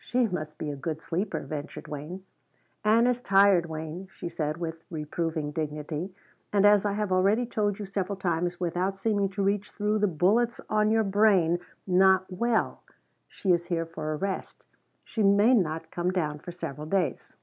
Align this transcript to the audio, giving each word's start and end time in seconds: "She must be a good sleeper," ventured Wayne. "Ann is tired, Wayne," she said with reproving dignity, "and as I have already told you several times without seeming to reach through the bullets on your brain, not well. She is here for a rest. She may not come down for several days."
"She 0.00 0.26
must 0.28 0.56
be 0.56 0.70
a 0.70 0.76
good 0.76 1.02
sleeper," 1.02 1.40
ventured 1.40 1.88
Wayne. 1.88 2.24
"Ann 2.86 3.06
is 3.06 3.20
tired, 3.20 3.66
Wayne," 3.66 4.08
she 4.14 4.30
said 4.30 4.56
with 4.56 4.82
reproving 4.90 5.50
dignity, 5.50 6.14
"and 6.54 6.64
as 6.64 6.86
I 6.86 6.94
have 6.94 7.12
already 7.12 7.44
told 7.44 7.78
you 7.78 7.84
several 7.84 8.16
times 8.16 8.58
without 8.58 8.96
seeming 8.96 9.28
to 9.28 9.42
reach 9.42 9.72
through 9.72 9.98
the 9.98 10.06
bullets 10.06 10.58
on 10.70 10.90
your 10.90 11.04
brain, 11.04 11.58
not 11.86 12.24
well. 12.32 12.82
She 13.28 13.52
is 13.52 13.66
here 13.66 13.84
for 13.84 14.14
a 14.14 14.16
rest. 14.16 14.64
She 15.04 15.22
may 15.22 15.52
not 15.52 15.90
come 15.90 16.10
down 16.10 16.38
for 16.38 16.50
several 16.52 16.86
days." 16.86 17.36